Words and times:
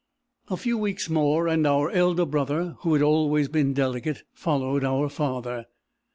"A 0.47 0.57
few 0.57 0.79
weeks 0.79 1.11
more, 1.11 1.47
and 1.47 1.67
our 1.67 1.91
elder 1.91 2.25
brother, 2.25 2.73
who 2.79 2.93
had 2.93 3.03
always 3.03 3.47
been 3.49 3.71
delicate, 3.75 4.23
followed 4.33 4.83
our 4.83 5.09
father. 5.09 5.67